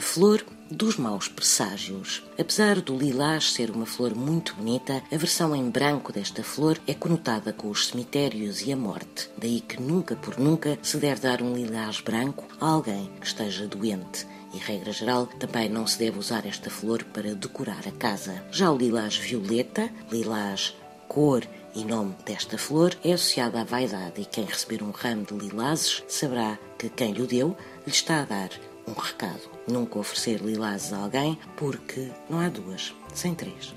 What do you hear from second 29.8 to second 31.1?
oferecer lilazes a